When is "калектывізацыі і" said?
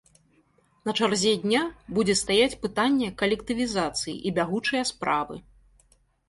3.23-4.33